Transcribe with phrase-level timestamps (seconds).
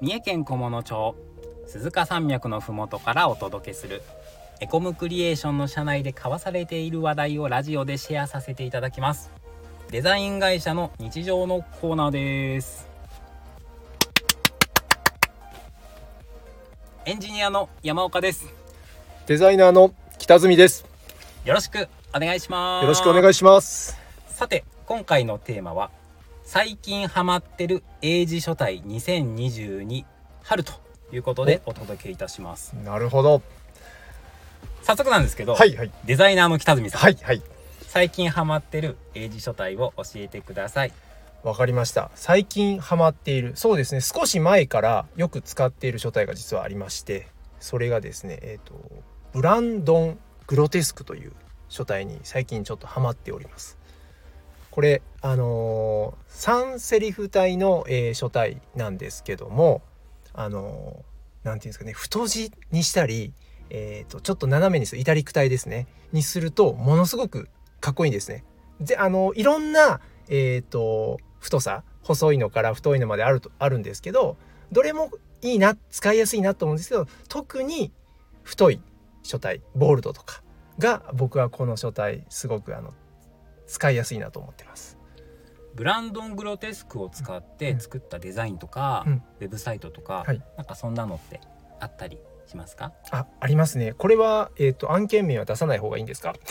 [0.00, 1.16] 三重県菰野町。
[1.66, 4.00] 鈴鹿山脈のふもとからお届けする
[4.60, 9.32] エコムクリエーションの社内で交わされている話題をラジオでシェアさせていただきます。
[9.90, 12.88] デザイン会社の日常のコーナーです。
[17.04, 18.46] エンジニアの山岡です。
[19.26, 20.86] デザイナーの北住です。
[21.44, 22.84] よろしくお願いします。
[22.84, 23.98] よろしくお願いします。
[24.28, 25.90] さて今回のテーマは
[26.50, 30.06] 最近ハマってる英字書体2022
[30.42, 30.72] 春と
[31.12, 33.42] いうことでお届けいたしますなるほど。
[34.82, 37.42] 早速なんですけど、はいはいデザイナーの北住さん、はいはい。
[37.82, 40.92] 最近ハマってる英字書体を教えてください
[41.42, 42.10] わかりました。
[42.14, 43.52] 最近ハマっている。
[43.54, 44.00] そうですね。
[44.00, 47.28] 少し前からよく使っている書体が実はありまして、
[47.60, 48.72] それがですね、えっ、と
[49.34, 51.32] ブランドングロテスクという
[51.68, 53.76] 書体に最近ちょっとハマっております。
[54.78, 59.82] これあのー、3セリフ体の、えー書体なんですけども、
[60.32, 63.32] あのーていうんですかね、太字にしたり、
[63.70, 67.48] えー、とちょっと斜めにするイタリック体ですねにするとものすごく
[67.80, 68.44] かっこいいんですね。
[68.80, 69.98] であのいろんな、
[70.28, 74.36] えー、と太さ細いのから太いのまであるとあるんですけど
[74.70, 75.10] どれも
[75.42, 77.90] いいな使いやすいなと思うんですけど特に
[78.44, 78.80] 太い
[79.24, 80.40] 書体ボールドとか
[80.78, 82.94] が僕はこの書体すごくあの
[83.68, 84.98] 使いやすいなと思ってます。
[85.74, 89.22] ブランドングロテスクを使って作ったデザインとか、うん。
[89.40, 90.42] ウェブサイトとか、はい。
[90.56, 91.40] なんかそんなのって
[91.78, 92.92] あったりしますか？
[93.12, 93.92] あありますね。
[93.92, 96.34] これは、えー、と案件名は出さない方がいいんですか？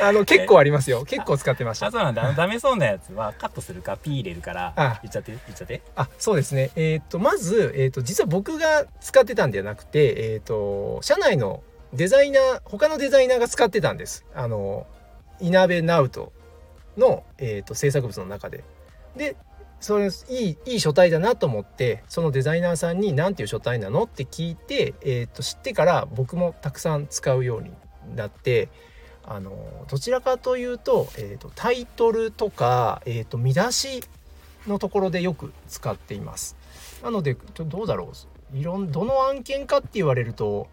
[0.00, 1.04] あの結構ありますよ。
[1.04, 1.88] 結構使ってました。
[1.88, 2.32] あそうなんだ。
[2.32, 4.72] ダメそうなやつはカットするかピー入れるから。
[4.76, 4.98] あ。
[5.02, 5.82] 言っちゃって言っちゃって。
[5.96, 6.70] あそうですね。
[6.76, 14.24] えっ、とまず、えー、と実は僕が使ってたんではなくてえっ、と社内のデザイナー他のデザイナーが使ってたんです。
[14.34, 14.86] あの
[15.40, 16.32] イナベナウト
[16.96, 18.64] の、えー、と制作物の中で。
[19.16, 19.36] で
[19.80, 27.70] それいいいい書体だなと思ってそのデザイナーさんに何ていう書体なのって聞いて、えー、と知ってから僕もたくさん使うように
[28.16, 28.68] なって
[29.24, 34.02] あのどちらかというと,、えー、とタイトルとか、えー、と見出し
[34.66, 36.56] のところでよく使っています。
[37.02, 38.12] なのでどうだろ
[38.52, 38.56] う。
[38.56, 40.68] いろんどの案件かって言われると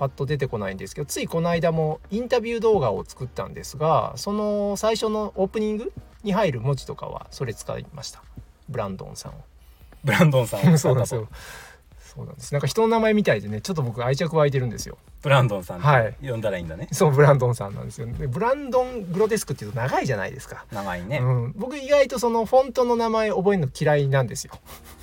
[0.00, 8.22] パッと出てこないんですけどついこの間もインタビュー動画を作ったんですがその最初のオープニングに入る文字とかはそれ使いました
[8.70, 9.34] ブランドンさんを。
[10.02, 11.28] ブランドンさんを そうなんですよ。
[11.98, 12.52] そうなんです。
[12.52, 14.96] なんか人の名前みたいでね、ちょっと僕愛着湧いてるんですよ。
[15.22, 18.06] ブランドンさんはい呼んだらいいんだね、そうブランドンさんなんですよ。
[18.06, 20.64] でブランドングロテスクっていうと長いじゃないですか。
[20.72, 24.54] 長いね、うん、僕意外とそのフォントの名前覚えるの嫌いなんですよ。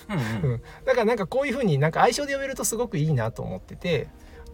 [0.10, 4.08] うんうんうんだからなんかこういう風になんか相性で呼べるとすごくいいなと思ってて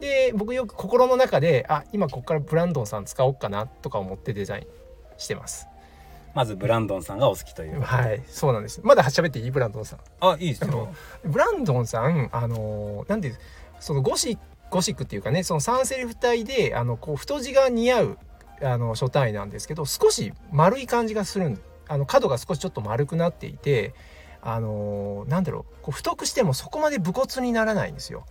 [0.04, 4.68] で僕よく心の中であ今ここからブランドンさん使おうかなとか思ってデザイン
[5.18, 5.68] してます。
[6.36, 8.82] まずブランドンさんがお好きという、はいそうなんです。
[8.84, 10.00] まだ喋っていいブランドンさん？
[10.20, 10.90] あいいですよ。
[11.24, 13.34] ブランドンさんあのーなんで
[13.80, 14.38] そのゴシ
[14.70, 18.18] ゴシックっていうかねその3セリフ体であのこう太字が似合う
[18.62, 23.94] あの書体なんですけど少し丸い感じがするんあの角が少しちょっと丸くなっていて
[24.42, 28.26] あのーなんだろうこう太くしてもそこまで武骨にならないんですよ。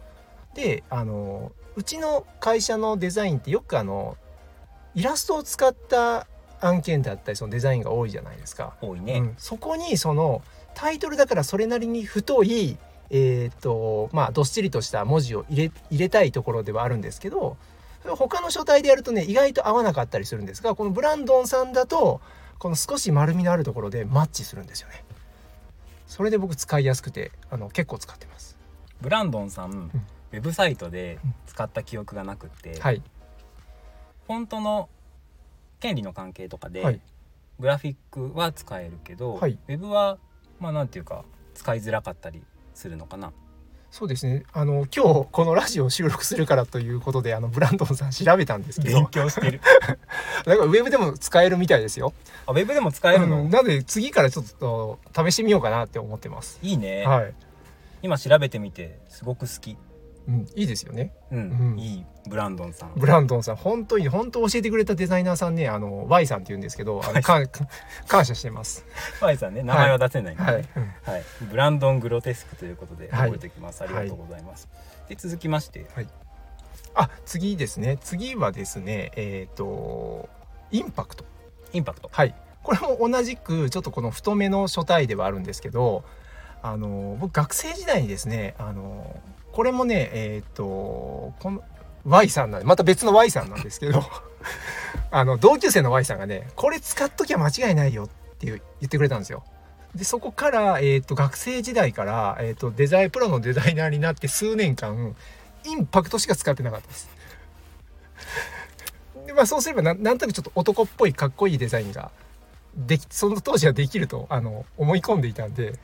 [0.55, 4.19] であのーうちの会社のデザインってよくあの
[4.95, 6.27] イラストを使った
[6.61, 8.75] 案件だったりそのデザインが多いじゃないですか。
[8.83, 10.43] 多いね、うん、そこにその
[10.75, 12.77] タイトルだからそれなりに太い
[13.09, 17.57] えーっとまあどっしりとした文字を入れ入れたいところではあるんですけど
[18.05, 22.21] 他の書体でやるとね意外と合わなかったりするんですがこのブランドンさんだと
[22.59, 25.05] この少し丸みのあるところでマッチするんですよね。
[26.07, 28.59] それで僕使いやすくてあの結構使ってます。
[29.01, 29.91] ブランドンさん、
[30.33, 33.03] ウェブサイトで使った記憶がなくって、はい、
[34.27, 34.89] フォントの
[35.81, 37.01] 権利の関係とかで、はい。
[37.61, 39.59] グラフィックは使えるけど、はい。
[39.69, 40.19] ウェブは
[40.59, 42.43] まあなんていうか使いづらかったり
[42.75, 43.33] するのかな。
[43.91, 44.45] そうですね。
[44.53, 48.95] あの今日このラジオを収録するからということであのブランドンさん調べたんですけど。
[48.95, 49.61] 勉強してる。
[50.47, 52.15] なんかウェブでも使えるみたいですよ。
[52.47, 53.51] あウェブでも使えるの、うん。
[53.51, 56.59] なので次からちょっと試してみようかなって思ってます。
[56.63, 57.35] いいね、はい、
[58.03, 59.77] 今調べてみてすごく好き
[60.29, 61.13] うん、いいですよね。
[61.31, 61.79] うん、うん。
[61.79, 62.93] いいブランドンさん。
[62.97, 63.57] ブランドンさん。
[63.57, 67.43] 本当に本当教えてくれたデザイナーさんねあの Y さんって言うんですけどあの Y か
[68.07, 68.85] 感謝してます。
[69.19, 70.45] ファイさんね名前は出せないんで。
[70.45, 73.31] ね、はい、うんはい、ブランドングロテスクということではい。
[73.31, 74.69] 覚えておきます、ありがとうございます、
[75.09, 75.87] で続きまして。
[76.95, 77.99] あ次ですね。
[78.01, 80.29] 次はですねえっ、と
[80.71, 81.25] インパクト。
[81.73, 82.09] インパクト。
[82.13, 82.35] はい。
[82.63, 86.05] これも同じくちょっとこの太めの書体ではあるんですけど
[86.63, 89.21] あの僕学生時代にですねあの
[89.53, 91.63] これもねえっ、とこの
[92.05, 94.03] Y さんなんでまた別の Y さんなんですけど
[95.11, 99.45] あの同級生の Y さんがねこれ使っときゃ間違いないよって言ってくれたんですよ。
[99.95, 105.15] でそこから、えー、と学生時代から、えー、とデザインプロのデザイナーになって数年間
[105.65, 107.09] インパクトしか使ってなかったです。
[109.27, 112.11] でまあそうすればなんなんとなくちょっと男っぽいかっこいいデザインが
[112.75, 115.75] できその当時はできるとあの思い込んでいたんで、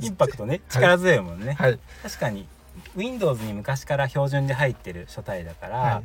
[0.00, 0.60] インパクトね。
[0.68, 2.46] 力強いもんね、はい、確かに。
[2.96, 6.04] Windows に昔から標準で入ってる書体だから、はい。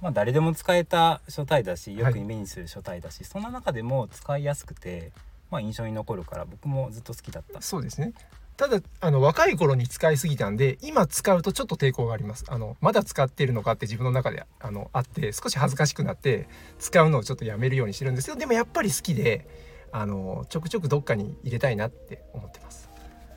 [0.00, 5.12] まあ、誰でも使えた書体だしよはいくイメージする書体だし、そんな中でも使いやすくて、
[5.50, 7.62] まあ、印象に残るから僕もずっと好きだった。
[7.62, 8.12] そうですね。
[8.56, 12.44] ただあの若い頃に使いすぎたんで今使うとちょっと抵抗があります。
[12.48, 16.48] あのまだ使ってるのかって自分の中であのあって少し恥ずかしくなって
[16.78, 19.46] 使うのをちょっとやめるようにしてるんですけどでもやっぱり好きで
[19.92, 22.85] あのちょくちょくどっかに入れたいなって思ってます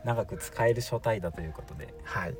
[0.03, 1.93] 長く使える書体だということで。
[2.03, 2.35] はい。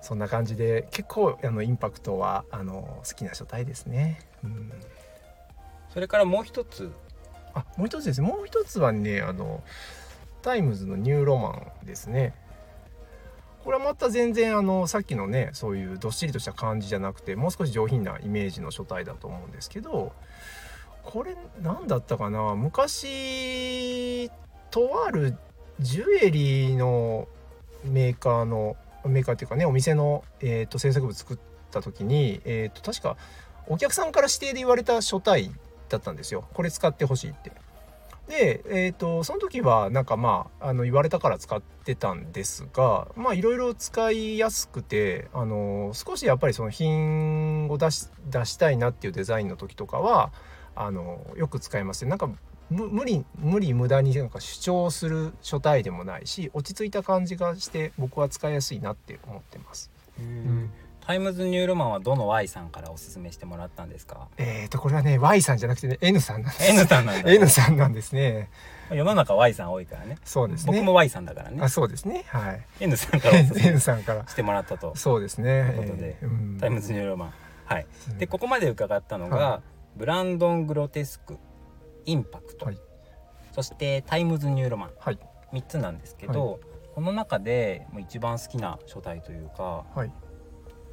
[0.00, 4.72] そんな感じで結構あのインパクトはあの好きな書体ですね、うん、
[5.94, 6.92] それからもう一つ。
[7.54, 8.26] あもう一つですね。
[8.26, 9.62] もう一つはねあの
[10.42, 12.34] Times の New Roman ですね。
[13.62, 20.12] これはまた全然あのさっきのねそういうどっしりとした感じじゃなくてもう少し上品なイメージの書体だと思うんですけど
[21.04, 22.56] これ何だったかな？
[22.56, 24.32] 昔
[24.72, 25.36] とある
[25.82, 27.28] ジュエリーの
[27.84, 31.38] メーカーのメーカーっていうかねお店の、えー、と制作部作っ
[31.70, 33.16] た時に、えー、と確か
[33.66, 35.50] お客さんから指定で言われた書体
[35.88, 37.52] だったんですよこれ使ってほしいって。
[38.28, 50.32] で、えー、とその時はなんかまああの言われたから使ってたんですがまあいろいろ使いやすくてあの少しやっぱりその品を出し出したいなっていうデザインの時とかは
[50.76, 52.30] あのよく使いますねなんか
[52.72, 59.90] 無理無理無駄になんか主張する書体でもないし落ち着いた感じがして僕は使いやすいなって思ってます。
[60.20, 60.70] ん。
[61.04, 64.28] Times New Roman はどの Y さんからおすすめしてもらったんですか？
[64.38, 66.70] えー、とこれはね Y さんじゃなくてね N さんなんです。
[66.70, 68.48] N さんなんだ N さんなんですね。
[68.92, 70.18] 世の中 Y さん多いからね。
[70.24, 70.72] そうですね。
[70.72, 71.58] 僕も Y さんだからね。
[71.60, 72.24] あそうですね。
[72.28, 72.62] はい。
[72.80, 74.26] N さんからおすすめ N さんから。
[74.28, 74.94] してもらったと。
[74.94, 75.72] そうですね。
[75.76, 76.58] ということでえーうん。
[76.60, 77.32] Times New Roman。
[77.64, 77.86] はい。
[78.10, 79.62] うんでここまで伺ったのが、は
[79.96, 81.36] Brandon Grotesque
[82.06, 82.78] Impact、はい。
[83.52, 84.90] そして Times New Roman。
[84.98, 85.18] はい。
[85.52, 86.60] 3つなんですけど、
[86.94, 90.08] この中で一番好きな書体というかはい。
[90.08, 90.10] っ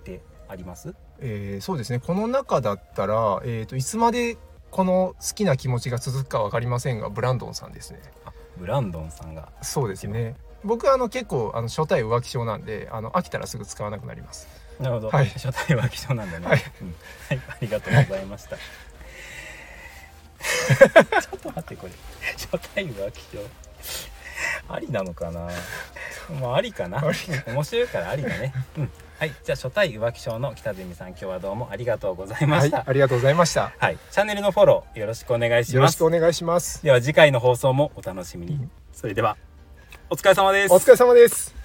[0.03, 0.93] てあります？
[1.19, 1.99] えーそうですね。
[1.99, 4.37] この中だったら、えー、といつまで
[4.71, 8.01] この好きな気持ちが続くか分かりませんがブランドンさんですね。
[8.25, 9.49] あブランドンさんが。
[9.61, 10.35] そうですね。
[10.63, 14.47] 僕はあの結構あの初対浮気症なんであの飽きたらすぐ使わなくなります。
[14.79, 15.29] なるほど、はい。
[15.37, 16.61] 書体は希少なんだね、はい。
[16.81, 16.95] うん。
[17.29, 17.41] はい。
[17.49, 18.57] ありがとうございました
[20.69, 21.93] ちょっと待ってこれ。
[22.37, 23.39] 書体は希少
[24.67, 25.49] ありなのかな？
[26.39, 27.03] まあありかな。
[27.47, 29.33] 面白いからありだね、うん、はい。
[29.43, 32.67] じゃあ初対浮気症の北住さん今日はどうもありがとうございまはい。
[32.67, 33.73] したありがとうございました。
[33.77, 36.83] はい、チャンネルのフォローよろしくお願いしよろますしくお願いします。
[36.83, 38.69] では次回の放送もお楽しみに。
[38.93, 39.37] それでは
[40.09, 40.73] お疲れ様です。
[40.73, 41.58] お疲れ様です